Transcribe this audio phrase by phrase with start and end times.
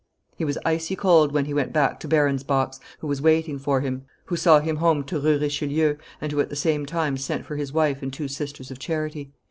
[0.35, 3.81] He was icy cold when he went back to Baron's box, who was waiting for
[3.81, 7.45] him, who saw him home to Rue Richelieu, and who at the same time sent
[7.45, 9.31] for his wife and two sisters of charity.